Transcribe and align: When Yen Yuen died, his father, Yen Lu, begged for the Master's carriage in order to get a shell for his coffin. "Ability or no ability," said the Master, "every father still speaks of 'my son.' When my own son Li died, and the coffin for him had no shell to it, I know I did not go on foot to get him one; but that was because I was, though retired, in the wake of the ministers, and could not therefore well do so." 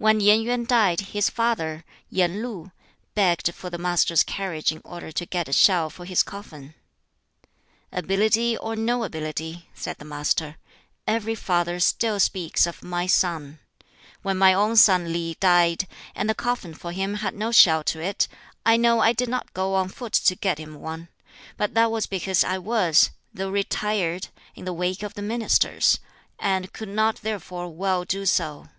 When 0.00 0.20
Yen 0.20 0.40
Yuen 0.40 0.64
died, 0.64 1.00
his 1.00 1.28
father, 1.28 1.84
Yen 2.08 2.42
Lu, 2.42 2.72
begged 3.14 3.54
for 3.54 3.68
the 3.68 3.76
Master's 3.76 4.22
carriage 4.22 4.72
in 4.72 4.80
order 4.82 5.12
to 5.12 5.26
get 5.26 5.46
a 5.46 5.52
shell 5.52 5.90
for 5.90 6.06
his 6.06 6.22
coffin. 6.22 6.72
"Ability 7.92 8.56
or 8.56 8.74
no 8.74 9.04
ability," 9.04 9.68
said 9.74 9.98
the 9.98 10.06
Master, 10.06 10.56
"every 11.06 11.34
father 11.34 11.78
still 11.80 12.18
speaks 12.18 12.66
of 12.66 12.82
'my 12.82 13.06
son.' 13.08 13.58
When 14.22 14.38
my 14.38 14.54
own 14.54 14.76
son 14.76 15.12
Li 15.12 15.36
died, 15.38 15.86
and 16.14 16.30
the 16.30 16.34
coffin 16.34 16.72
for 16.72 16.92
him 16.92 17.16
had 17.16 17.34
no 17.34 17.52
shell 17.52 17.84
to 17.84 18.00
it, 18.00 18.26
I 18.64 18.78
know 18.78 19.00
I 19.00 19.12
did 19.12 19.28
not 19.28 19.52
go 19.52 19.74
on 19.74 19.90
foot 19.90 20.14
to 20.14 20.34
get 20.34 20.56
him 20.56 20.80
one; 20.80 21.08
but 21.58 21.74
that 21.74 21.90
was 21.90 22.06
because 22.06 22.42
I 22.42 22.56
was, 22.56 23.10
though 23.34 23.50
retired, 23.50 24.28
in 24.54 24.64
the 24.64 24.72
wake 24.72 25.02
of 25.02 25.12
the 25.12 25.20
ministers, 25.20 25.98
and 26.38 26.72
could 26.72 26.88
not 26.88 27.16
therefore 27.16 27.68
well 27.68 28.06
do 28.06 28.24
so." 28.24 28.70